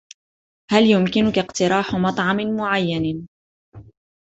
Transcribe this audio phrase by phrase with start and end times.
[0.71, 3.27] هل يمكنك اقتراح مطعم معين؟